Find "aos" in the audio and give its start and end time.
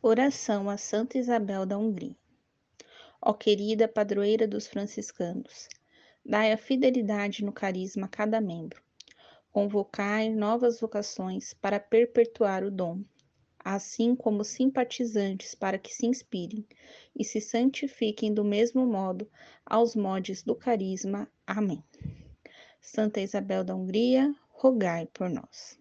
19.66-19.94